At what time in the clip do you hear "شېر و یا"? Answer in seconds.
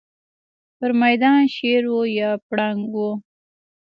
1.55-2.29